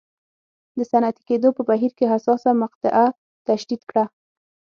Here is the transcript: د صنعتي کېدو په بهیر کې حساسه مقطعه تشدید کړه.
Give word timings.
د 0.77 0.79
صنعتي 0.91 1.21
کېدو 1.29 1.49
په 1.57 1.61
بهیر 1.69 1.91
کې 1.97 2.11
حساسه 2.13 2.49
مقطعه 2.63 3.05
تشدید 3.47 3.81
کړه. 3.89 4.03